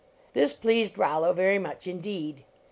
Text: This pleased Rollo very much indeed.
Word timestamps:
This 0.33 0.51
pleased 0.51 0.97
Rollo 0.97 1.31
very 1.31 1.59
much 1.59 1.85
indeed. 1.85 2.43